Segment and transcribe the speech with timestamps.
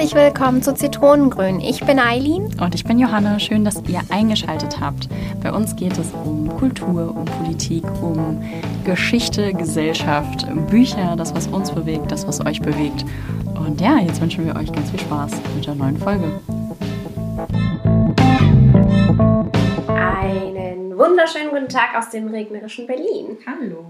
[0.00, 1.60] Herzlich willkommen zu Zitronengrün.
[1.60, 2.58] Ich bin Eileen.
[2.58, 3.38] Und ich bin Johanna.
[3.38, 5.10] Schön, dass ihr eingeschaltet habt.
[5.42, 8.42] Bei uns geht es um Kultur, um Politik, um
[8.86, 13.04] Geschichte, Gesellschaft, Bücher, das, was uns bewegt, das, was euch bewegt.
[13.54, 16.40] Und ja, jetzt wünschen wir euch ganz viel Spaß mit der neuen Folge.
[19.86, 23.36] Einen wunderschönen guten Tag aus dem regnerischen Berlin.
[23.46, 23.84] Hallo.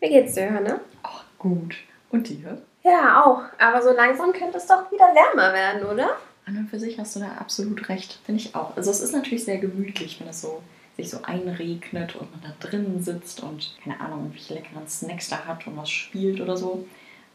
[0.00, 0.80] Wie geht's dir, Johanna?
[1.02, 1.76] Ach, gut.
[2.10, 2.62] Und dir?
[2.82, 3.42] Ja, auch.
[3.58, 6.16] Aber so langsam könnte es doch wieder wärmer werden, oder?
[6.46, 8.18] An und für sich hast du da absolut recht.
[8.24, 8.76] Finde ich auch.
[8.76, 10.62] Also es ist natürlich sehr gemütlich, wenn es so
[10.96, 15.44] sich so einregnet und man da drinnen sitzt und keine Ahnung, irgendwelche leckeren Snacks da
[15.46, 16.86] hat und was spielt oder so.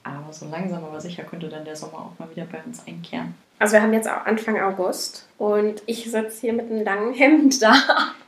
[0.03, 3.33] Aber so langsam aber sicher könnte dann der Sommer auch mal wieder bei uns einkehren.
[3.57, 7.61] Also wir haben jetzt auch Anfang August und ich sitze hier mit einem langen Hemd
[7.61, 7.73] da.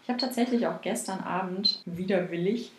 [0.04, 2.72] Ich habe tatsächlich auch gestern Abend widerwillig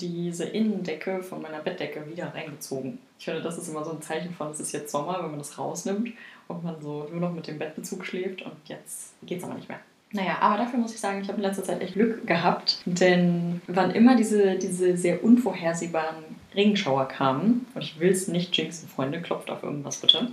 [0.00, 2.98] diese Innendecke von meiner Bettdecke wieder reingezogen.
[3.18, 5.38] Ich finde, das ist immer so ein Zeichen von, es ist jetzt Sommer, wenn man
[5.38, 6.10] das rausnimmt
[6.48, 9.68] und man so nur noch mit dem Bettbezug schläft und jetzt geht es aber nicht
[9.68, 9.80] mehr.
[10.12, 13.60] Naja, aber dafür muss ich sagen, ich habe in letzter Zeit echt Glück gehabt, denn
[13.66, 19.20] wann immer diese, diese sehr unvorhersehbaren Regenschauer kamen, und ich will es nicht jinxen, Freunde,
[19.20, 20.28] klopft auf irgendwas bitte.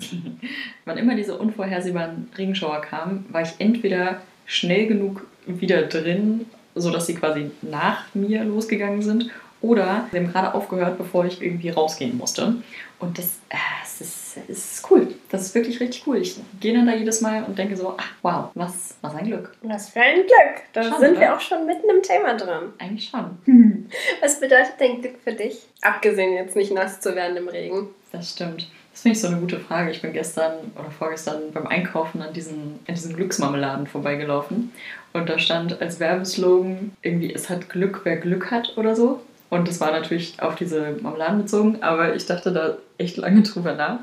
[0.84, 7.14] wann immer diese unvorhersehbaren Regenschauer kamen, war ich entweder schnell genug wieder drin sodass sie
[7.14, 9.30] quasi nach mir losgegangen sind.
[9.60, 12.56] Oder sie haben gerade aufgehört, bevor ich irgendwie rausgehen musste.
[12.98, 15.14] Und das, äh, das, ist, das ist cool.
[15.30, 16.18] Das ist wirklich richtig cool.
[16.18, 19.56] Ich gehe dann da jedes Mal und denke so, ach wow, was, was ein Glück.
[19.62, 20.62] Was für ein Glück.
[20.74, 21.20] Da schon, sind oder?
[21.20, 22.72] wir auch schon mitten im Thema drin.
[22.78, 23.38] Eigentlich schon.
[24.20, 25.66] Was bedeutet denn Glück für dich?
[25.80, 27.88] Abgesehen jetzt nicht nass zu werden im Regen.
[28.12, 28.68] Das stimmt.
[28.94, 29.90] Das finde ich so eine gute Frage.
[29.90, 34.70] Ich bin gestern oder vorgestern beim Einkaufen an diesen, an diesen Glücksmarmeladen vorbeigelaufen.
[35.12, 39.20] Und da stand als Werbeslogan irgendwie, es hat Glück, wer Glück hat oder so.
[39.50, 43.74] Und das war natürlich auf diese Marmeladen bezogen, aber ich dachte da echt lange drüber
[43.74, 43.98] nach,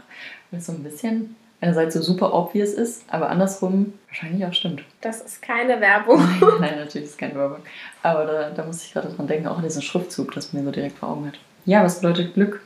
[0.52, 4.84] weil es so ein bisschen einerseits so super obvious ist, aber andersrum wahrscheinlich auch stimmt.
[5.00, 6.20] Das ist keine Werbung.
[6.42, 7.60] Nein, nein natürlich ist keine Werbung.
[8.04, 10.72] Aber da, da muss ich gerade dran denken, auch an diesen Schriftzug, das mir so
[10.72, 11.40] direkt vor Augen hat.
[11.64, 12.62] Ja, was bedeutet Glück?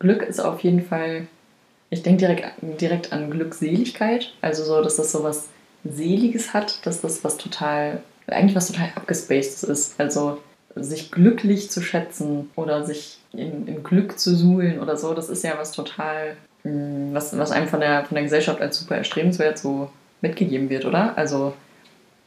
[0.00, 1.28] Glück ist auf jeden Fall
[1.92, 2.46] ich denke direkt,
[2.80, 4.32] direkt an Glückseligkeit.
[4.40, 5.50] Also so, dass das so was
[5.84, 10.00] Seliges hat, dass das was total, eigentlich was total abgespacedes ist.
[10.00, 10.38] Also
[10.74, 15.44] sich glücklich zu schätzen oder sich in, in Glück zu suhlen oder so, das ist
[15.44, 19.58] ja was total, mm, was, was einem von der, von der Gesellschaft als super erstrebenswert
[19.58, 19.90] so
[20.22, 21.18] mitgegeben wird, oder?
[21.18, 21.52] Also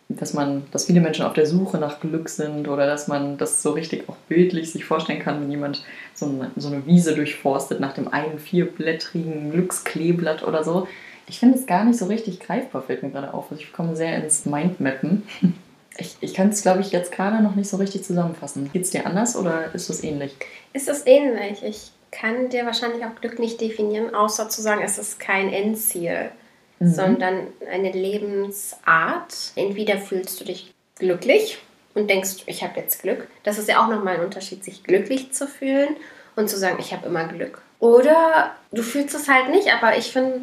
[0.07, 3.61] dass man, dass viele Menschen auf der Suche nach Glück sind oder dass man das
[3.61, 5.83] so richtig auch bildlich sich vorstellen kann, wenn jemand
[6.13, 10.87] so eine, so eine Wiese durchforstet nach dem einen vierblättrigen Glückskleeblatt oder so.
[11.27, 13.51] Ich finde es gar nicht so richtig greifbar, fällt mir gerade auf.
[13.51, 15.23] Also ich komme sehr ins Mindmappen.
[15.97, 18.69] Ich, ich kann es, glaube ich, jetzt gerade noch nicht so richtig zusammenfassen.
[18.73, 20.35] Geht es dir anders oder ist es ähnlich?
[20.73, 21.63] Ist es ähnlich.
[21.63, 26.31] Ich kann dir wahrscheinlich auch Glück nicht definieren, außer zu sagen, es ist kein Endziel
[26.79, 26.87] mhm.
[26.87, 29.33] sondern eine Lebensart.
[29.55, 31.59] Entweder fühlst du dich glücklich
[31.93, 33.27] und denkst, ich habe jetzt Glück.
[33.43, 35.95] Das ist ja auch nochmal ein Unterschied, sich glücklich zu fühlen
[36.35, 37.61] und zu sagen, ich habe immer Glück.
[37.79, 40.41] Oder du fühlst es halt nicht, aber ich finde,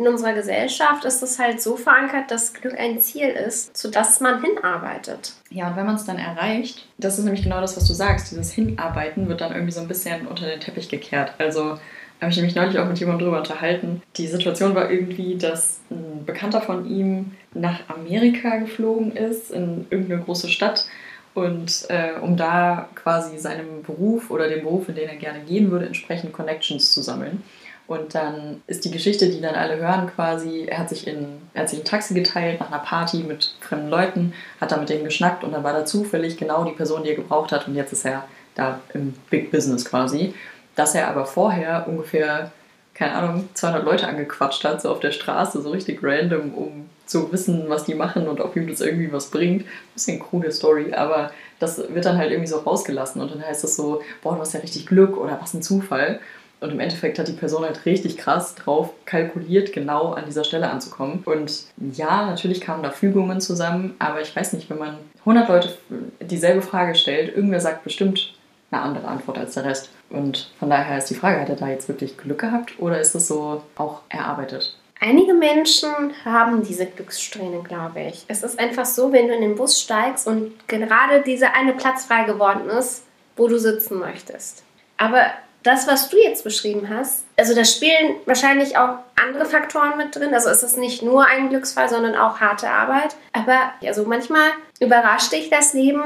[0.00, 4.20] in unserer Gesellschaft ist es halt so verankert, dass Glück ein Ziel ist, zu das
[4.20, 5.34] man hinarbeitet.
[5.50, 8.30] Ja, und wenn man es dann erreicht, das ist nämlich genau das, was du sagst,
[8.30, 11.34] dieses Hinarbeiten wird dann irgendwie so ein bisschen unter den Teppich gekehrt.
[11.36, 11.78] Also
[12.20, 14.02] habe ich mich neulich auch mit jemandem drüber unterhalten.
[14.16, 20.22] Die Situation war irgendwie, dass ein Bekannter von ihm nach Amerika geflogen ist, in irgendeine
[20.22, 20.86] große Stadt.
[21.32, 25.70] Und äh, um da quasi seinem Beruf oder dem Beruf, in den er gerne gehen
[25.70, 27.42] würde, entsprechend Connections zu sammeln.
[27.86, 31.62] Und dann ist die Geschichte, die dann alle hören, quasi, er hat sich in, er
[31.62, 35.04] hat sich ein Taxi geteilt nach einer Party mit fremden Leuten, hat da mit denen
[35.04, 37.92] geschnackt und dann war da zufällig genau die Person, die er gebraucht hat und jetzt
[37.92, 40.34] ist er da im Big Business quasi
[40.80, 42.52] dass er aber vorher ungefähr,
[42.94, 47.30] keine Ahnung, 200 Leute angequatscht hat, so auf der Straße, so richtig random, um zu
[47.32, 49.66] wissen, was die machen und ob ihm das irgendwie was bringt.
[49.92, 53.76] Bisschen coole Story, aber das wird dann halt irgendwie so rausgelassen und dann heißt es
[53.76, 56.18] so, boah, du hast ja richtig Glück oder was ein Zufall.
[56.60, 60.70] Und im Endeffekt hat die Person halt richtig krass drauf kalkuliert, genau an dieser Stelle
[60.70, 61.22] anzukommen.
[61.26, 65.76] Und ja, natürlich kamen da Fügungen zusammen, aber ich weiß nicht, wenn man 100 Leute
[66.20, 68.34] dieselbe Frage stellt, irgendwer sagt bestimmt
[68.70, 69.90] eine andere Antwort als der Rest.
[70.10, 73.14] Und von daher ist die Frage, hat er da jetzt wirklich Glück gehabt oder ist
[73.14, 74.76] es so auch erarbeitet?
[75.00, 75.90] Einige Menschen
[76.26, 78.24] haben diese Glückssträhne, glaube ich.
[78.28, 82.04] Es ist einfach so, wenn du in den Bus steigst und gerade dieser eine Platz
[82.04, 83.04] frei geworden ist,
[83.36, 84.62] wo du sitzen möchtest.
[84.98, 85.24] Aber
[85.62, 90.34] das, was du jetzt beschrieben hast, also da spielen wahrscheinlich auch andere Faktoren mit drin.
[90.34, 93.16] Also ist es nicht nur ein Glücksfall, sondern auch harte Arbeit.
[93.32, 94.50] Aber also manchmal
[94.80, 96.02] überrascht dich das Leben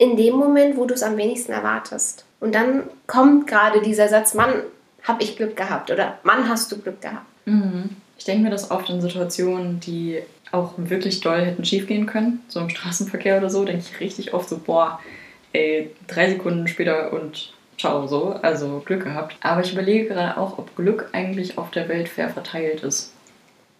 [0.00, 2.24] in dem Moment, wo du es am wenigsten erwartest.
[2.40, 4.62] Und dann kommt gerade dieser Satz, Mann,
[5.02, 7.26] hab ich Glück gehabt oder Mann, hast du Glück gehabt.
[7.44, 7.96] Mhm.
[8.16, 12.60] Ich denke mir das oft in Situationen, die auch wirklich doll hätten schiefgehen können, so
[12.60, 15.00] im Straßenverkehr oder so, denke ich richtig oft so, boah,
[15.52, 19.36] ey, drei Sekunden später und ciao so, also Glück gehabt.
[19.42, 23.12] Aber ich überlege gerade auch, ob Glück eigentlich auf der Welt fair verteilt ist.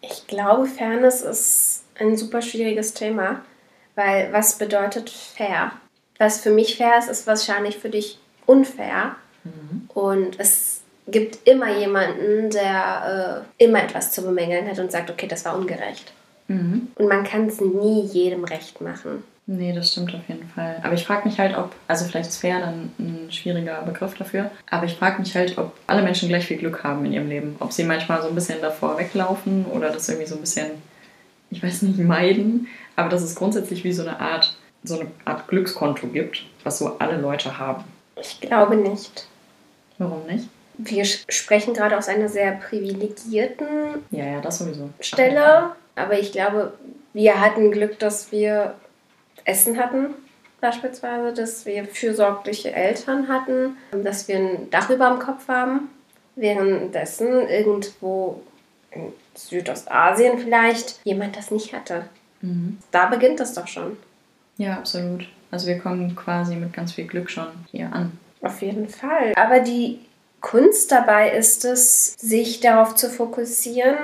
[0.03, 3.41] Ich glaube, Fairness ist ein super schwieriges Thema,
[3.95, 5.73] weil was bedeutet fair?
[6.21, 9.17] Was für mich fair ist, ist wahrscheinlich für dich unfair.
[9.43, 9.89] Mhm.
[9.95, 15.27] Und es gibt immer jemanden, der äh, immer etwas zu bemängeln hat und sagt, okay,
[15.27, 16.13] das war ungerecht.
[16.49, 16.89] Mhm.
[16.97, 19.25] Und man kann es nie jedem recht machen.
[19.47, 20.77] Nee, das stimmt auf jeden Fall.
[20.83, 24.51] Aber ich frage mich halt, ob, also vielleicht ist fair dann ein schwieriger Begriff dafür,
[24.69, 27.57] aber ich frage mich halt, ob alle Menschen gleich viel Glück haben in ihrem Leben.
[27.61, 30.71] Ob sie manchmal so ein bisschen davor weglaufen oder das irgendwie so ein bisschen,
[31.51, 32.69] ich weiß nicht, meiden.
[32.95, 36.97] Aber dass es grundsätzlich wie so eine Art, so eine Art Glückskonto gibt, was so
[36.99, 37.85] alle Leute haben.
[38.21, 39.27] Ich glaube nicht.
[39.99, 40.49] Warum nicht?
[40.79, 43.69] Wir sprechen gerade aus einer sehr privilegierten
[44.11, 44.88] ja, ja, das sowieso.
[45.00, 45.73] Stelle.
[45.94, 46.73] Aber ich glaube,
[47.12, 48.75] wir hatten Glück, dass wir
[49.44, 50.15] Essen hatten,
[50.61, 55.91] beispielsweise, dass wir fürsorgliche Eltern hatten, dass wir ein Dach über dem Kopf haben.
[56.37, 58.43] Währenddessen irgendwo
[58.91, 62.05] in Südostasien vielleicht jemand das nicht hatte.
[62.41, 62.79] Mhm.
[62.91, 63.99] Da beginnt das doch schon.
[64.61, 65.27] Ja, absolut.
[65.51, 68.12] Also wir kommen quasi mit ganz viel Glück schon hier an.
[68.43, 69.33] Auf jeden Fall.
[69.35, 70.01] Aber die
[70.43, 73.97] Kunst dabei ist es, sich darauf zu fokussieren,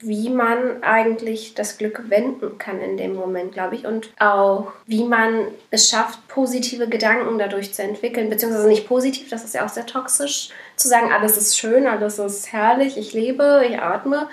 [0.00, 3.86] wie man eigentlich das Glück wenden kann in dem Moment, glaube ich.
[3.86, 8.28] Und auch, wie man es schafft, positive Gedanken dadurch zu entwickeln.
[8.28, 12.18] Beziehungsweise nicht positiv, das ist ja auch sehr toxisch, zu sagen, alles ist schön, alles
[12.18, 14.28] ist herrlich, ich lebe, ich atme.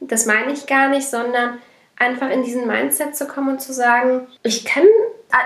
[0.00, 1.58] Das meine ich gar nicht, sondern
[1.98, 4.84] einfach in diesen Mindset zu kommen und zu sagen, ich kann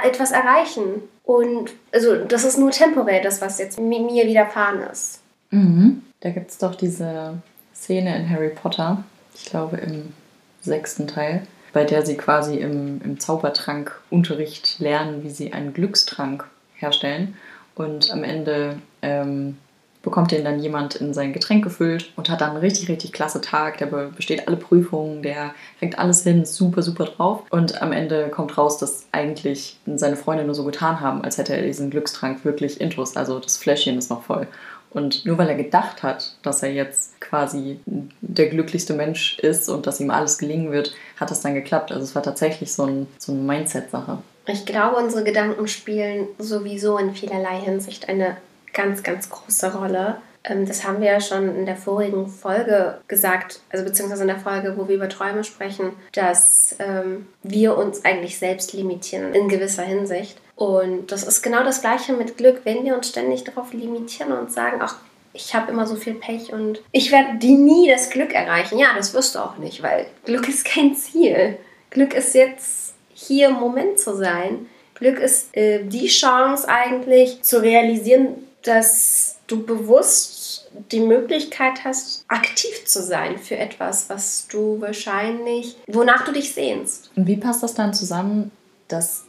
[0.05, 1.03] etwas erreichen.
[1.25, 5.21] Und also das ist nur temporär, das, was jetzt mir widerfahren ist.
[5.51, 6.03] Mhm.
[6.21, 7.35] Da gibt es doch diese
[7.75, 9.05] Szene in Harry Potter,
[9.35, 10.13] ich glaube im
[10.61, 16.45] sechsten Teil, bei der sie quasi im, im Zaubertrankunterricht lernen, wie sie einen Glückstrank
[16.77, 17.37] herstellen.
[17.75, 19.57] Und am Ende ähm,
[20.03, 23.41] bekommt den dann jemand in sein Getränk gefüllt und hat dann einen richtig, richtig klasse
[23.41, 23.79] Tag.
[23.79, 27.43] Der besteht alle Prüfungen, der kriegt alles hin, super, super drauf.
[27.51, 31.57] Und am Ende kommt raus, dass eigentlich seine Freunde nur so getan haben, als hätte
[31.57, 33.17] er diesen Glückstrank wirklich intus.
[33.17, 34.47] Also das Fläschchen ist noch voll.
[34.91, 37.81] Und nur weil er gedacht hat, dass er jetzt quasi
[38.21, 41.93] der glücklichste Mensch ist und dass ihm alles gelingen wird, hat das dann geklappt.
[41.93, 44.19] Also es war tatsächlich so, ein, so eine Mindset-Sache.
[44.47, 48.37] Ich glaube, unsere Gedanken spielen sowieso in vielerlei Hinsicht eine
[48.73, 50.17] ganz, ganz große Rolle.
[50.45, 54.39] Ähm, das haben wir ja schon in der vorigen Folge gesagt, also beziehungsweise in der
[54.39, 59.83] Folge, wo wir über Träume sprechen, dass ähm, wir uns eigentlich selbst limitieren in gewisser
[59.83, 60.39] Hinsicht.
[60.57, 64.53] Und das ist genau das Gleiche mit Glück, wenn wir uns ständig darauf limitieren und
[64.53, 64.97] sagen, ach,
[65.33, 68.79] ich habe immer so viel Pech und ich werde die nie das Glück erreichen.
[68.79, 71.57] Ja, das wirst du auch nicht, weil Glück ist kein Ziel.
[71.91, 74.67] Glück ist jetzt hier im Moment zu sein.
[74.95, 82.87] Glück ist äh, die Chance eigentlich zu realisieren, dass du bewusst die Möglichkeit hast, aktiv
[82.87, 87.11] zu sein für etwas, was du wahrscheinlich, wonach du dich sehnst.
[87.17, 88.51] Und wie passt das dann zusammen,
[88.89, 89.25] dass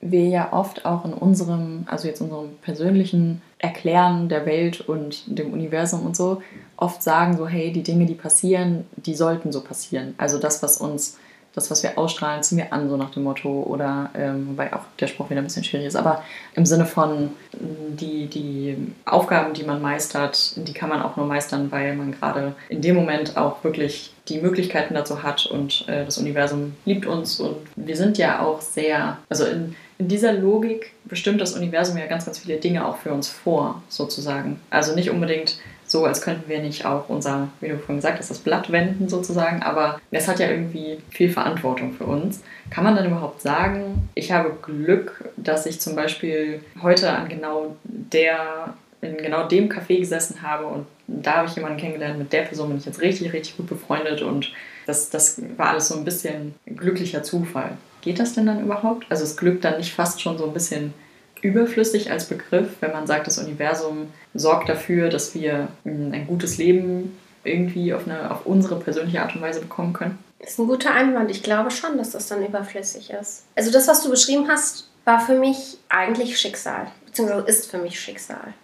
[0.00, 5.52] wir ja oft auch in unserem, also jetzt unserem persönlichen Erklären der Welt und dem
[5.52, 6.42] Universum und so,
[6.76, 10.14] oft sagen so, hey, die Dinge, die passieren, die sollten so passieren.
[10.16, 11.18] Also das, was uns
[11.54, 13.62] das, was wir ausstrahlen, ziehen wir an, so nach dem Motto.
[13.62, 16.22] Oder, ähm, wobei auch der Spruch wieder ein bisschen schwierig ist, aber
[16.54, 21.70] im Sinne von, die, die Aufgaben, die man meistert, die kann man auch nur meistern,
[21.72, 26.18] weil man gerade in dem Moment auch wirklich die Möglichkeiten dazu hat und äh, das
[26.18, 31.40] Universum liebt uns und wir sind ja auch sehr, also in, in dieser Logik bestimmt
[31.40, 34.60] das Universum ja ganz, ganz viele Dinge auch für uns vor, sozusagen.
[34.70, 35.58] Also nicht unbedingt
[35.90, 39.08] so, als könnten wir nicht auch unser, wie du vorhin gesagt hast, das Blatt wenden
[39.08, 42.42] sozusagen, aber es hat ja irgendwie viel Verantwortung für uns.
[42.70, 47.74] Kann man dann überhaupt sagen, ich habe Glück, dass ich zum Beispiel heute an genau
[47.82, 52.42] der, in genau dem Café gesessen habe und da habe ich jemanden kennengelernt, mit der
[52.42, 54.52] Person bin ich jetzt richtig, richtig gut befreundet und
[54.86, 57.72] das, das war alles so ein bisschen glücklicher Zufall.
[58.00, 59.06] Geht das denn dann überhaupt?
[59.10, 60.94] Also ist Glück dann nicht fast schon so ein bisschen
[61.42, 66.58] überflüssig als Begriff, wenn man sagt, das Universum sorgt dafür, dass wir hm, ein gutes
[66.58, 70.18] Leben irgendwie auf, eine, auf unsere persönliche Art und Weise bekommen können?
[70.38, 71.30] Das ist ein guter Einwand.
[71.30, 73.44] Ich glaube schon, dass das dann überflüssig ist.
[73.54, 77.98] Also das, was du beschrieben hast, war für mich eigentlich Schicksal, beziehungsweise ist für mich
[77.98, 78.54] Schicksal.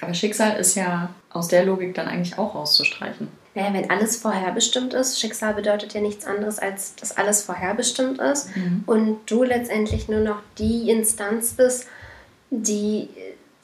[0.00, 3.28] Aber Schicksal ist ja aus der Logik dann eigentlich auch auszustreichen.
[3.54, 8.56] Naja, wenn alles vorherbestimmt ist, Schicksal bedeutet ja nichts anderes, als dass alles vorherbestimmt ist
[8.56, 8.84] mhm.
[8.86, 11.86] und du letztendlich nur noch die Instanz bist,
[12.52, 13.08] die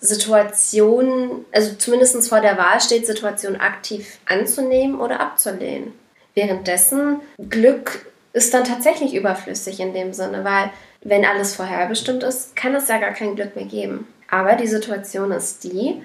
[0.00, 5.92] Situation, also zumindest vor der Wahl steht, Situation aktiv anzunehmen oder abzulehnen.
[6.34, 10.70] währenddessen Glück ist dann tatsächlich überflüssig in dem Sinne, weil
[11.02, 14.06] wenn alles vorherbestimmt ist, kann es ja gar kein Glück mehr geben.
[14.30, 16.02] Aber die Situation ist die,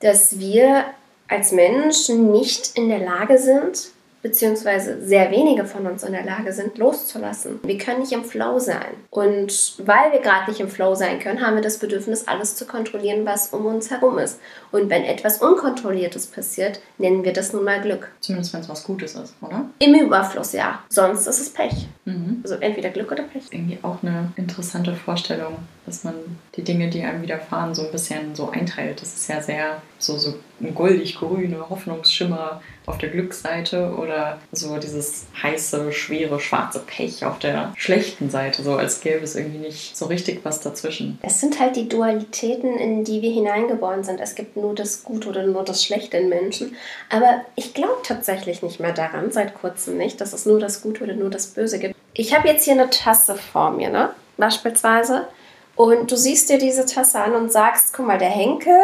[0.00, 0.86] dass wir
[1.28, 3.90] als Menschen nicht in der Lage sind,
[4.22, 7.60] beziehungsweise sehr wenige von uns in der Lage sind, loszulassen.
[7.62, 8.94] Wir können nicht im Flow sein.
[9.10, 12.66] Und weil wir gerade nicht im Flow sein können, haben wir das Bedürfnis, alles zu
[12.66, 14.38] kontrollieren, was um uns herum ist.
[14.72, 18.08] Und wenn etwas Unkontrolliertes passiert, nennen wir das nun mal Glück.
[18.20, 19.66] Zumindest wenn es was Gutes ist, oder?
[19.78, 20.80] Im Überfluss, ja.
[20.88, 21.88] Sonst ist es Pech.
[22.04, 22.40] Mhm.
[22.42, 23.44] Also entweder Glück oder Pech.
[23.50, 26.14] Irgendwie auch eine interessante Vorstellung, dass man
[26.56, 29.00] die Dinge, die einem widerfahren, so ein bisschen so einteilt.
[29.00, 35.26] Das ist ja sehr so, so ein goldig-grüne Hoffnungsschimmer auf der Glücksseite oder so dieses
[35.42, 40.06] heiße, schwere, schwarze Pech auf der schlechten Seite, so als gäbe es irgendwie nicht so
[40.06, 41.18] richtig was dazwischen.
[41.22, 44.20] Es sind halt die Dualitäten, in die wir hineingeboren sind.
[44.20, 46.76] Es gibt nur das Gute oder nur das Schlechte in Menschen.
[47.10, 51.04] Aber ich glaube tatsächlich nicht mehr daran, seit kurzem nicht, dass es nur das Gute
[51.04, 51.94] oder nur das Böse gibt.
[52.14, 54.10] Ich habe jetzt hier eine Tasse vor mir, ne?
[54.36, 55.28] Beispielsweise.
[55.76, 58.74] Und du siehst dir diese Tasse an und sagst, guck mal, der Henkel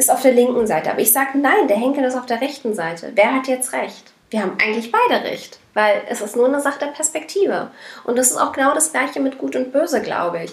[0.00, 0.90] ist auf der linken Seite.
[0.90, 3.12] Aber ich sage, nein, der Henkel ist auf der rechten Seite.
[3.14, 4.12] Wer hat jetzt recht?
[4.30, 7.70] Wir haben eigentlich beide recht, weil es ist nur eine Sache der Perspektive.
[8.04, 10.52] Und das ist auch genau das gleiche mit Gut und Böse, glaube ich.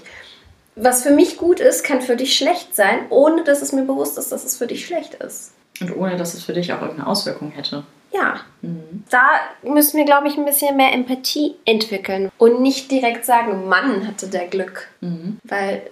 [0.75, 4.17] Was für mich gut ist, kann für dich schlecht sein, ohne dass es mir bewusst
[4.17, 5.53] ist, dass es für dich schlecht ist.
[5.79, 7.83] Und ohne dass es für dich auch irgendeine Auswirkung hätte.
[8.11, 8.41] Ja.
[8.61, 9.03] Mhm.
[9.09, 9.29] Da
[9.63, 14.27] müssen wir, glaube ich, ein bisschen mehr Empathie entwickeln und nicht direkt sagen, Mann hatte
[14.27, 14.87] der Glück.
[15.01, 15.39] Mhm.
[15.43, 15.83] Weil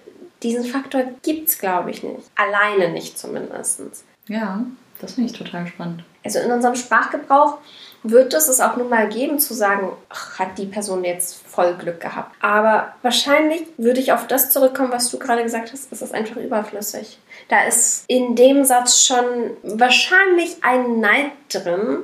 [0.44, 2.30] diesen Faktor gibt es, glaube ich, nicht.
[2.36, 3.82] Alleine nicht zumindest.
[4.28, 4.64] Ja,
[5.00, 6.04] das finde ich total spannend.
[6.24, 7.60] Also in unserem Sprachgebrauch
[8.04, 11.76] wird es es auch nun mal geben, zu sagen, ach, hat die Person jetzt voll
[11.76, 12.36] Glück gehabt.
[12.42, 16.38] Aber wahrscheinlich würde ich auf das zurückkommen, was du gerade gesagt hast, ist es einfach
[16.38, 17.18] überflüssig.
[17.50, 19.26] Da ist in dem Satz schon
[19.64, 22.00] wahrscheinlich ein Neid drin.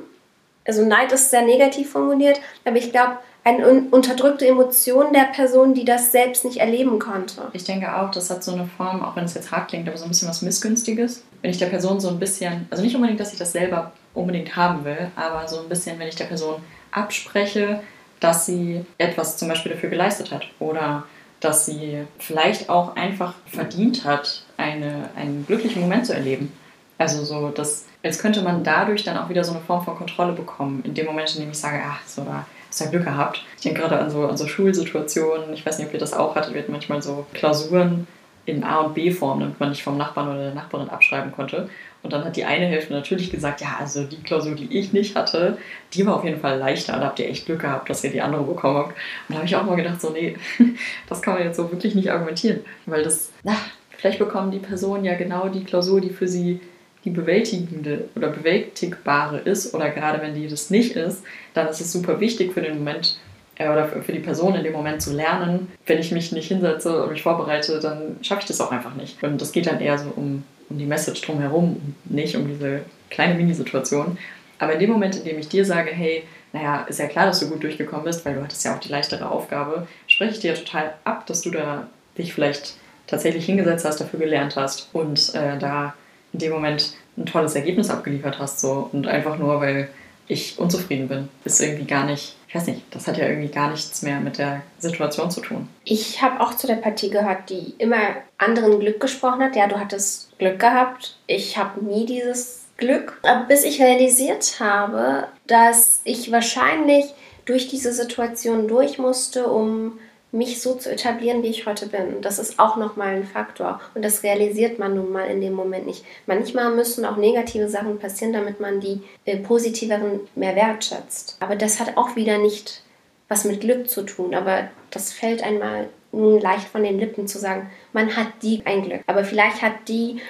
[0.64, 5.84] Also Neid ist sehr negativ formuliert, aber ich glaube, eine unterdrückte Emotion der Person, die
[5.84, 7.42] das selbst nicht erleben konnte.
[7.52, 9.98] Ich denke auch, das hat so eine Form, auch wenn es jetzt hart klingt, aber
[9.98, 11.24] so ein bisschen was Missgünstiges.
[11.40, 14.54] Wenn ich der Person so ein bisschen, also nicht unbedingt, dass ich das selber unbedingt
[14.54, 17.80] haben will, aber so ein bisschen, wenn ich der Person abspreche,
[18.20, 21.04] dass sie etwas zum Beispiel dafür geleistet hat oder
[21.40, 26.52] dass sie vielleicht auch einfach verdient hat, eine, einen glücklichen Moment zu erleben.
[26.98, 30.32] Also so, dass, als könnte man dadurch dann auch wieder so eine Form von Kontrolle
[30.32, 30.82] bekommen.
[30.84, 33.44] In dem Moment, in dem ich sage, ach, so da hast du ja Glück gehabt.
[33.56, 36.34] Ich denke gerade an so, an so Schulsituationen, ich weiß nicht, ob ihr das auch
[36.34, 38.06] hattet, wir hatten manchmal so Klausuren
[38.44, 41.68] in A- und B-Form, damit man nicht vom Nachbarn oder der Nachbarin abschreiben konnte.
[42.02, 45.14] Und dann hat die eine Hälfte natürlich gesagt, ja, also die Klausur, die ich nicht
[45.14, 45.58] hatte,
[45.92, 46.94] die war auf jeden Fall leichter.
[46.94, 48.88] Da habt ihr echt Glück gehabt, dass ihr die andere bekommen habt.
[48.88, 48.96] Und
[49.28, 50.36] da habe ich auch mal gedacht, so, nee,
[51.08, 52.60] das kann man jetzt so wirklich nicht argumentieren.
[52.86, 53.54] Weil das, na,
[53.96, 56.58] vielleicht bekommen die Personen ja genau die Klausur, die für sie
[57.04, 59.74] die bewältigende oder bewältigbare ist.
[59.74, 61.22] Oder gerade wenn die das nicht ist,
[61.54, 63.18] dann ist es super wichtig für den Moment,
[63.56, 65.68] äh, oder für die Person in dem Moment zu lernen.
[65.86, 69.22] Wenn ich mich nicht hinsetze und mich vorbereite, dann schaffe ich das auch einfach nicht.
[69.22, 72.80] Und das geht dann eher so um, um die Message drumherum und nicht um diese
[73.10, 74.18] kleine Minisituation.
[74.58, 77.40] Aber in dem Moment, in dem ich dir sage, hey, naja, ist ja klar, dass
[77.40, 80.54] du gut durchgekommen bist, weil du hattest ja auch die leichtere Aufgabe, spreche ich dir
[80.54, 82.74] total ab, dass du da dich vielleicht
[83.06, 85.94] tatsächlich hingesetzt hast, dafür gelernt hast und äh, da
[86.32, 88.60] in dem Moment ein tolles Ergebnis abgeliefert hast.
[88.60, 88.88] So.
[88.92, 89.88] Und einfach nur, weil
[90.28, 93.70] ich unzufrieden bin, ist irgendwie gar nicht ich weiß nicht, das hat ja irgendwie gar
[93.70, 95.70] nichts mehr mit der Situation zu tun.
[95.84, 97.96] Ich habe auch zu der Partie gehört, die immer
[98.36, 99.56] anderen Glück gesprochen hat.
[99.56, 101.16] Ja, du hattest Glück gehabt.
[101.26, 103.18] Ich habe nie dieses Glück.
[103.22, 107.06] Aber bis ich realisiert habe, dass ich wahrscheinlich
[107.46, 109.98] durch diese Situation durch musste, um
[110.32, 112.22] mich so zu etablieren, wie ich heute bin.
[112.22, 113.80] Das ist auch nochmal ein Faktor.
[113.94, 116.04] Und das realisiert man nun mal in dem Moment nicht.
[116.26, 121.36] Manchmal müssen auch negative Sachen passieren, damit man die äh, positiveren mehr wertschätzt.
[121.40, 122.82] Aber das hat auch wieder nicht
[123.28, 124.34] was mit Glück zu tun.
[124.34, 128.82] Aber das fällt einmal nun leicht von den Lippen zu sagen, man hat die ein
[128.82, 129.02] Glück.
[129.06, 130.20] Aber vielleicht hat die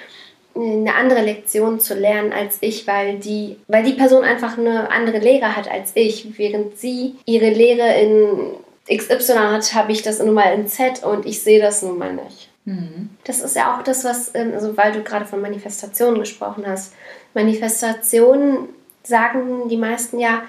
[0.53, 4.91] äh, eine andere Lektion zu lernen als ich, weil die, weil die Person einfach eine
[4.91, 8.53] andere Lehre hat als ich, während sie ihre Lehre in
[8.87, 12.13] XY hat, habe ich das nun mal in Z und ich sehe das nun mal
[12.13, 12.49] nicht.
[12.65, 13.09] Mhm.
[13.23, 16.93] Das ist ja auch das, was, ähm, also weil du gerade von Manifestationen gesprochen hast.
[17.33, 18.69] Manifestationen
[19.03, 20.43] sagen die meisten ja,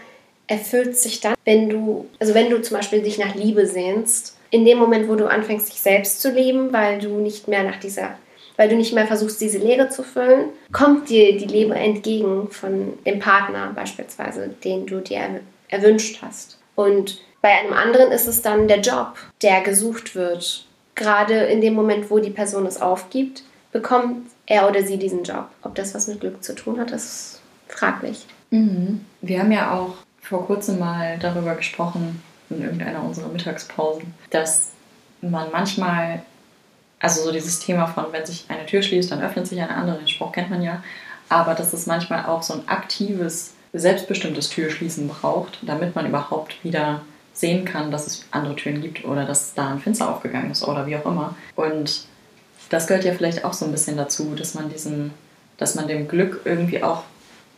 [0.46, 4.64] erfüllt sich dann, wenn du, also wenn du zum Beispiel dich nach Liebe sehnst, in
[4.64, 8.18] dem Moment, wo du anfängst, dich selbst zu lieben, weil du nicht mehr nach dieser,
[8.56, 12.92] weil du nicht mehr versuchst, diese Leere zu füllen, kommt dir die Liebe entgegen von
[13.04, 16.58] dem Partner beispielsweise, den du dir erwünscht hast.
[16.74, 20.66] Und bei einem anderen ist es dann der Job, der gesucht wird.
[20.94, 25.48] Gerade in dem Moment, wo die Person es aufgibt, bekommt er oder sie diesen Job.
[25.62, 28.26] Ob das was mit Glück zu tun hat, ist fraglich.
[28.50, 29.04] Mhm.
[29.20, 34.70] Wir haben ja auch vor kurzem mal darüber gesprochen, in irgendeiner unserer Mittagspausen, dass
[35.20, 36.22] man manchmal,
[37.00, 39.98] also so dieses Thema von, wenn sich eine Tür schließt, dann öffnet sich eine andere,
[39.98, 40.82] den Spruch kennt man ja,
[41.28, 47.02] aber dass es manchmal auch so ein aktives, selbstbestimmtes Türschließen braucht, damit man überhaupt wieder
[47.32, 50.86] sehen kann, dass es andere Türen gibt oder dass da ein Fenster aufgegangen ist oder
[50.86, 51.34] wie auch immer.
[51.56, 52.06] Und
[52.70, 55.10] das gehört ja vielleicht auch so ein bisschen dazu, dass man diesem,
[55.58, 57.02] dass man dem Glück irgendwie auch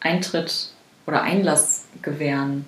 [0.00, 0.70] Eintritt
[1.06, 2.64] oder Einlass gewähren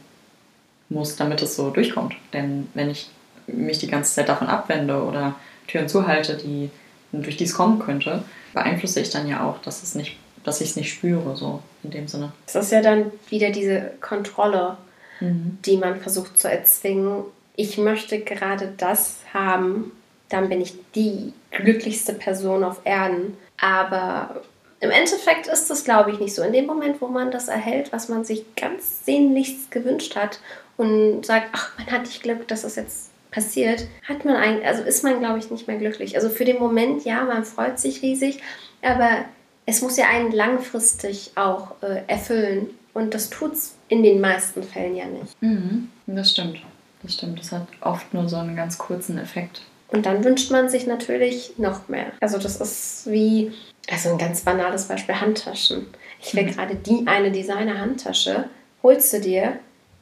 [0.91, 2.15] muss, damit es so durchkommt.
[2.33, 3.11] Denn wenn ich
[3.47, 5.35] mich die ganze Zeit davon abwende oder
[5.67, 6.71] Türen zuhalte, die
[7.13, 10.71] durch die es kommen könnte, beeinflusse ich dann ja auch, dass es nicht, dass ich
[10.71, 12.33] es nicht spüre, so in dem Sinne.
[12.47, 14.77] Es ist ja dann wieder diese Kontrolle,
[15.21, 15.59] mhm.
[15.65, 17.25] die man versucht zu erzwingen.
[17.57, 19.93] Ich möchte gerade das haben,
[20.29, 23.37] dann bin ich die glücklichste Person auf Erden.
[23.61, 24.43] Aber
[24.81, 26.43] im Endeffekt ist das, glaube ich, nicht so.
[26.43, 30.41] In dem Moment, wo man das erhält, was man sich ganz sehnlichst gewünscht hat
[30.77, 34.83] und sagt, ach, man hat nicht Glück, dass das jetzt passiert, hat man eigentlich, also
[34.83, 36.17] ist man, glaube ich, nicht mehr glücklich.
[36.17, 38.41] Also für den Moment, ja, man freut sich riesig,
[38.81, 39.25] aber
[39.69, 42.71] es muss ja einen langfristig auch äh, erfüllen.
[42.95, 45.41] Und das tut es in den meisten Fällen ja nicht.
[45.43, 46.59] Mhm, das stimmt.
[47.03, 47.39] Das stimmt.
[47.39, 49.61] Das hat oft nur so einen ganz kurzen Effekt.
[49.89, 52.13] Und dann wünscht man sich natürlich noch mehr.
[52.21, 53.53] Also das ist wie,
[53.91, 55.87] also ein ganz banales Beispiel, Handtaschen.
[56.23, 56.53] Ich will mhm.
[56.53, 58.49] gerade die eine Designer-Handtasche,
[58.83, 59.59] holst du dir,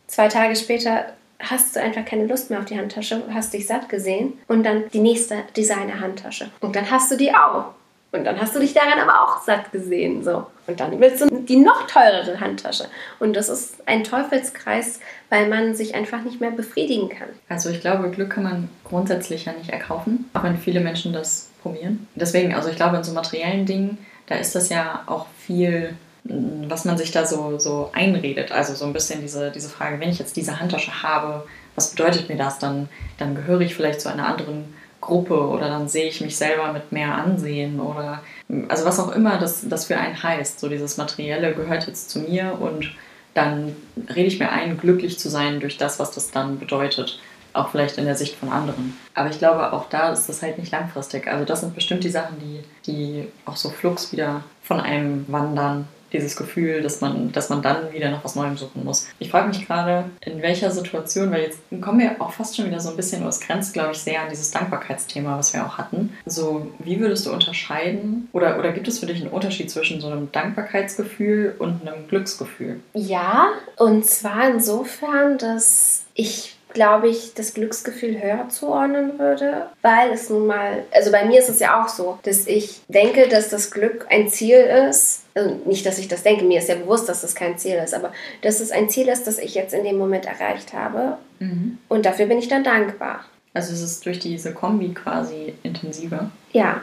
[0.06, 1.06] zwei Tage später
[1.40, 4.84] hast du einfach keine Lust mehr auf die Handtasche, hast dich satt gesehen und dann
[4.92, 6.50] die nächste Designer-Handtasche.
[6.60, 7.74] Und dann hast du die auch.
[8.12, 10.24] Und dann hast du dich daran aber auch satt gesehen.
[10.24, 10.46] So.
[10.66, 12.86] Und dann willst du die noch teurere Handtasche.
[13.18, 17.28] Und das ist ein Teufelskreis, weil man sich einfach nicht mehr befriedigen kann.
[17.48, 21.50] Also ich glaube, Glück kann man grundsätzlich ja nicht erkaufen, auch wenn viele Menschen das
[21.62, 22.06] probieren.
[22.14, 23.98] Deswegen, also ich glaube, in so materiellen Dingen,
[24.28, 25.94] da ist das ja auch viel
[26.28, 28.52] was man sich da so, so einredet.
[28.52, 32.28] Also so ein bisschen diese, diese Frage, wenn ich jetzt diese Handtasche habe, was bedeutet
[32.28, 32.58] mir das?
[32.58, 32.88] Dann,
[33.18, 34.74] dann gehöre ich vielleicht zu einer anderen
[35.06, 38.22] Gruppe oder dann sehe ich mich selber mit mehr Ansehen oder
[38.68, 40.60] also was auch immer das, das für einen heißt.
[40.60, 42.92] So dieses Materielle gehört jetzt zu mir und
[43.34, 43.76] dann
[44.08, 47.20] rede ich mir ein, glücklich zu sein durch das, was das dann bedeutet.
[47.52, 48.96] Auch vielleicht in der Sicht von anderen.
[49.14, 51.26] Aber ich glaube, auch da ist das halt nicht langfristig.
[51.26, 55.88] Also das sind bestimmt die Sachen, die, die auch so flugs wieder von einem wandern
[56.12, 59.08] dieses Gefühl, dass man, dass man dann wieder nach was Neuem suchen muss.
[59.18, 62.80] Ich frage mich gerade, in welcher Situation, weil jetzt kommen wir auch fast schon wieder
[62.80, 66.12] so ein bisschen, es grenzt, glaube ich, sehr an dieses Dankbarkeitsthema, was wir auch hatten.
[66.24, 70.08] So, wie würdest du unterscheiden, oder, oder gibt es für dich einen Unterschied zwischen so
[70.08, 72.80] einem Dankbarkeitsgefühl und einem Glücksgefühl?
[72.94, 80.28] Ja, und zwar insofern, dass ich glaube ich, das Glücksgefühl höher zuordnen würde, weil es
[80.28, 83.70] nun mal, also bei mir ist es ja auch so, dass ich denke, dass das
[83.70, 85.22] Glück ein Ziel ist.
[85.34, 87.94] Also nicht, dass ich das denke, mir ist ja bewusst, dass das kein Ziel ist,
[87.94, 88.12] aber
[88.42, 91.16] dass es ein Ziel ist, das ich jetzt in dem Moment erreicht habe.
[91.38, 91.78] Mhm.
[91.88, 93.24] Und dafür bin ich dann dankbar.
[93.54, 96.30] Also es ist durch diese Kombi quasi intensiver.
[96.52, 96.82] Ja.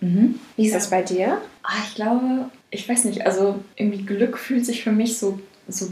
[0.00, 0.40] Mhm.
[0.56, 0.78] Wie ist ja.
[0.78, 1.42] das bei dir?
[1.62, 5.88] Ah, ich glaube, ich weiß nicht, also irgendwie Glück fühlt sich für mich so, so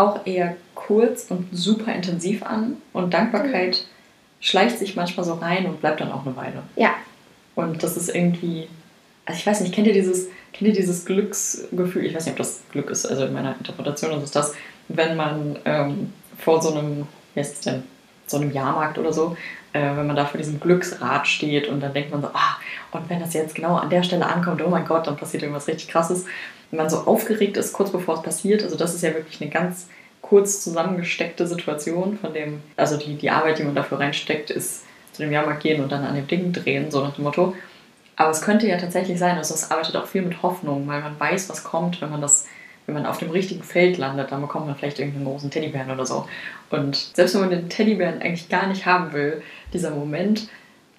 [0.00, 4.44] auch eher kurz und super intensiv an und Dankbarkeit mhm.
[4.44, 6.62] schleicht sich manchmal so rein und bleibt dann auch eine Weile.
[6.76, 6.94] Ja.
[7.54, 8.68] Und das ist irgendwie,
[9.26, 12.06] also ich weiß nicht, kennt ihr dieses, kennt ihr dieses Glücksgefühl?
[12.06, 14.54] Ich weiß nicht, ob das Glück ist, also in meiner Interpretation ist das,
[14.88, 17.82] wenn man ähm, vor so einem, wie heißt es denn,
[18.26, 19.36] so einem Jahrmarkt oder so,
[19.72, 22.56] äh, wenn man da vor diesem Glücksrad steht und dann denkt man so, ah,
[22.92, 25.68] und wenn das jetzt genau an der Stelle ankommt, oh mein Gott, dann passiert irgendwas
[25.68, 26.26] richtig krasses.
[26.70, 29.50] Wenn man so aufgeregt ist, kurz bevor es passiert, also das ist ja wirklich eine
[29.50, 29.88] ganz
[30.20, 35.22] kurz zusammengesteckte Situation, von dem, also die, die Arbeit, die man dafür reinsteckt, ist zu
[35.22, 37.54] dem Jahrmarkt gehen und dann an dem Ding drehen, so nach dem Motto.
[38.16, 41.18] Aber es könnte ja tatsächlich sein, also es arbeitet auch viel mit Hoffnung, weil man
[41.18, 42.46] weiß, was kommt, wenn man das,
[42.90, 46.04] wenn man auf dem richtigen Feld landet, dann bekommt man vielleicht irgendeinen großen Teddybären oder
[46.04, 46.26] so.
[46.70, 50.48] Und selbst wenn man den Teddybären eigentlich gar nicht haben will, dieser Moment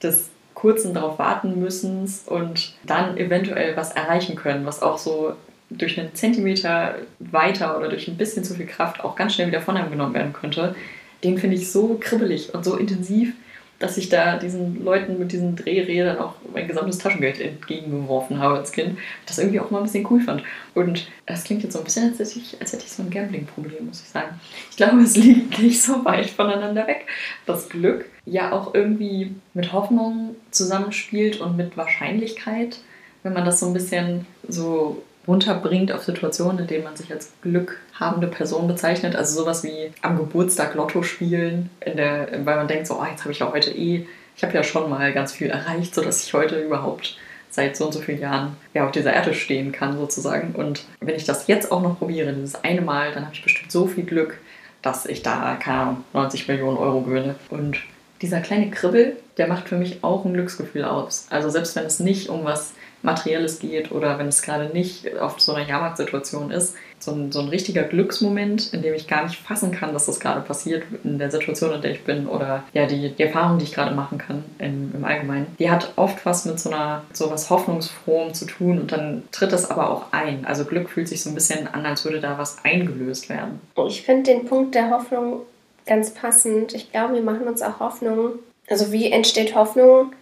[0.01, 5.33] des kurzen darauf warten müssen und dann eventuell was erreichen können, was auch so
[5.69, 9.61] durch einen Zentimeter weiter oder durch ein bisschen zu viel Kraft auch ganz schnell wieder
[9.61, 10.75] von einem genommen werden könnte,
[11.23, 13.33] den finde ich so kribbelig und so intensiv,
[13.81, 18.71] dass ich da diesen Leuten mit diesen Drehrädern auch mein gesamtes Taschengeld entgegengeworfen habe als
[18.71, 18.97] Kind.
[19.25, 20.43] Das irgendwie auch mal ein bisschen cool fand.
[20.75, 23.09] Und das klingt jetzt so ein bisschen, als hätte ich, als hätte ich so ein
[23.09, 24.39] Gambling-Problem, muss ich sagen.
[24.69, 27.07] Ich glaube, es liegt nicht so weit voneinander weg.
[27.45, 32.79] Das Glück ja auch irgendwie mit Hoffnung zusammenspielt und mit Wahrscheinlichkeit.
[33.23, 37.31] Wenn man das so ein bisschen so runterbringt auf Situationen, in denen man sich als
[37.41, 39.15] glückhabende Person bezeichnet.
[39.15, 43.31] Also sowas wie am Geburtstag Lotto spielen, der, weil man denkt so, oh, jetzt habe
[43.31, 46.59] ich ja heute eh, ich habe ja schon mal ganz viel erreicht, sodass ich heute
[46.59, 47.17] überhaupt
[47.51, 50.55] seit so und so vielen Jahren ja, auf dieser Erde stehen kann sozusagen.
[50.55, 53.71] Und wenn ich das jetzt auch noch probiere, dieses eine Mal, dann habe ich bestimmt
[53.71, 54.39] so viel Glück,
[54.81, 57.35] dass ich da, keine Ahnung, 90 Millionen Euro gewinne.
[57.49, 57.77] Und
[58.21, 61.27] dieser kleine Kribbel, der macht für mich auch ein Glücksgefühl aus.
[61.29, 65.39] Also selbst wenn es nicht um was Materielles geht oder wenn es gerade nicht auf
[65.39, 69.39] so einer Jahrmarktsituation ist, so ein, so ein richtiger Glücksmoment, in dem ich gar nicht
[69.39, 72.85] fassen kann, dass das gerade passiert in der Situation, in der ich bin oder ja,
[72.85, 76.45] die, die Erfahrung, die ich gerade machen kann im, im Allgemeinen, die hat oft was
[76.45, 80.45] mit so einer so was Hoffnungsfrohem zu tun und dann tritt das aber auch ein.
[80.45, 83.59] Also Glück fühlt sich so ein bisschen an, als würde da was eingelöst werden.
[83.87, 85.41] Ich finde den Punkt der Hoffnung
[85.85, 86.73] ganz passend.
[86.73, 88.33] Ich glaube, wir machen uns auch Hoffnung.
[88.69, 90.13] Also wie entsteht Hoffnung?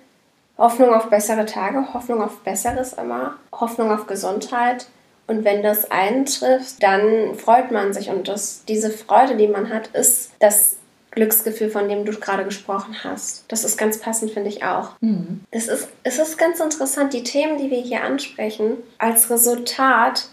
[0.60, 4.88] Hoffnung auf bessere Tage, Hoffnung auf Besseres immer, Hoffnung auf Gesundheit.
[5.26, 8.10] Und wenn das eintrifft, dann freut man sich.
[8.10, 10.76] Und das, diese Freude, die man hat, ist das
[11.12, 13.46] Glücksgefühl, von dem du gerade gesprochen hast.
[13.48, 14.92] Das ist ganz passend, finde ich auch.
[15.02, 15.42] Mhm.
[15.52, 20.28] Es, ist, es ist ganz interessant, die Themen, die wir hier ansprechen, als Resultat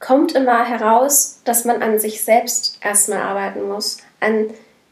[0.00, 4.50] kommt immer heraus, dass man an sich selbst erstmal arbeiten muss, an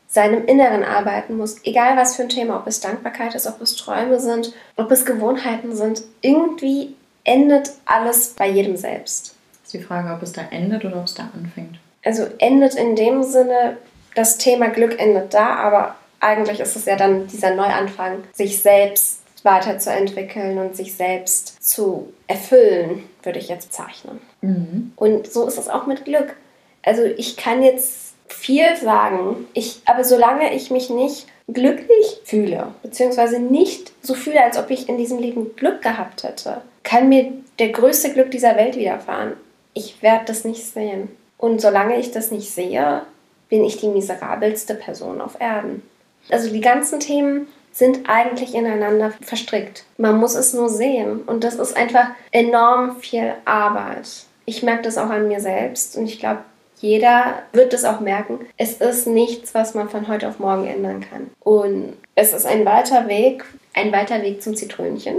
[0.09, 3.77] seinem Inneren arbeiten muss, egal was für ein Thema, ob es Dankbarkeit ist, ob es
[3.77, 9.35] Träume sind, ob es Gewohnheiten sind, irgendwie endet alles bei jedem selbst.
[9.65, 11.79] Ist die Frage, ob es da endet oder ob es da anfängt.
[12.05, 13.79] Also endet in dem Sinne,
[14.15, 19.21] das Thema Glück endet da, aber eigentlich ist es ja dann dieser Neuanfang, sich selbst
[19.43, 24.21] weiterzuentwickeln und sich selbst zu erfüllen, würde ich jetzt zeichnen.
[24.41, 24.93] Mhm.
[24.97, 26.37] Und so ist es auch mit Glück.
[26.83, 29.47] Also ich kann jetzt viel sagen.
[29.55, 34.89] Ich, aber solange ich mich nicht glücklich fühle, beziehungsweise nicht so fühle, als ob ich
[34.89, 39.35] in diesem Leben Glück gehabt hätte, kann mir der größte Glück dieser Welt widerfahren.
[39.75, 41.09] Ich werde das nicht sehen.
[41.39, 43.03] Und solange ich das nicht sehe,
[43.49, 45.83] bin ich die miserabelste Person auf Erden.
[46.31, 49.85] Also die ganzen Themen sind eigentlich ineinander verstrickt.
[49.99, 51.23] Man muss es nur sehen.
[51.23, 54.09] Und das ist einfach enorm viel Arbeit.
[54.47, 55.97] Ich merke das auch an mir selbst.
[55.97, 56.41] Und ich glaube,
[56.79, 58.41] jeder wird es auch merken.
[58.57, 61.31] Es ist nichts, was man von heute auf morgen ändern kann.
[61.41, 65.17] Und es ist ein weiter Weg, ein weiter Weg zum Zitrönchen.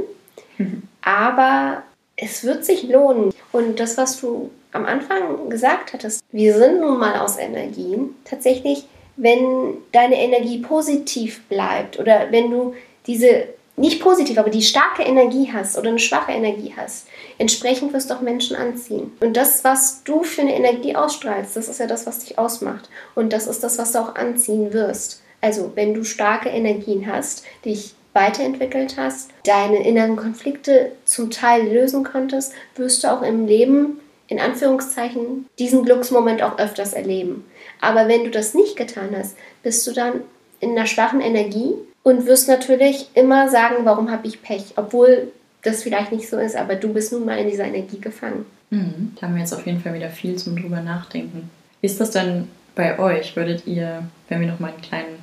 [0.58, 0.84] Mhm.
[1.02, 1.84] Aber
[2.16, 3.32] es wird sich lohnen.
[3.52, 8.16] Und das, was du am Anfang gesagt hattest, wir sind nun mal aus Energien.
[8.26, 12.76] Tatsächlich, wenn deine Energie positiv bleibt oder wenn du
[13.08, 13.46] diese
[13.78, 18.16] nicht positiv, aber die starke Energie hast oder eine schwache Energie hast, entsprechend wirst du
[18.16, 19.12] auch Menschen anziehen.
[19.20, 22.90] Und das, was du für eine Energie ausstrahlst, das ist ja das, was dich ausmacht.
[23.14, 25.22] Und das ist das, was du auch anziehen wirst.
[25.42, 32.04] Also, wenn du starke Energien hast, dich weiterentwickelt hast, deine inneren Konflikte zum Teil lösen
[32.04, 37.46] konntest, wirst du auch im Leben, in Anführungszeichen, diesen Glücksmoment auch öfters erleben.
[37.80, 40.22] Aber wenn du das nicht getan hast, bist du dann
[40.60, 41.76] in einer schwachen Energie
[42.08, 45.30] und wirst natürlich immer sagen, warum habe ich Pech, obwohl
[45.62, 48.46] das vielleicht nicht so ist, aber du bist nun mal in dieser Energie gefangen.
[48.70, 49.12] Mhm.
[49.20, 51.50] Da haben wir jetzt auf jeden Fall wieder viel zum drüber nachdenken.
[51.82, 53.36] Ist das denn bei euch?
[53.36, 55.20] Würdet ihr, wenn wir noch mal einen kleinen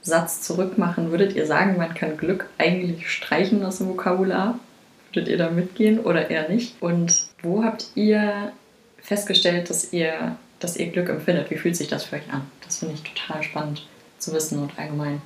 [0.00, 4.58] Satz zurück machen, würdet ihr sagen, man kann Glück eigentlich streichen aus dem Vokabular?
[5.12, 6.80] Würdet ihr da mitgehen oder eher nicht?
[6.80, 8.52] Und wo habt ihr
[9.02, 11.50] festgestellt, dass ihr, dass ihr Glück empfindet?
[11.50, 12.40] Wie fühlt sich das für euch an?
[12.64, 15.20] Das finde ich total spannend zu wissen und allgemein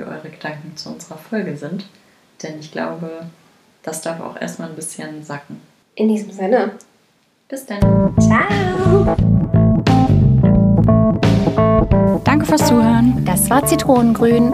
[0.00, 1.84] für eure Gedanken zu unserer Folge sind.
[2.42, 3.26] Denn ich glaube,
[3.82, 5.60] das darf auch erstmal ein bisschen sacken.
[5.94, 6.72] In diesem Sinne.
[7.48, 7.80] Bis dann.
[8.18, 9.16] Ciao.
[12.24, 13.22] Danke fürs Zuhören.
[13.26, 14.52] Das war Zitronengrün.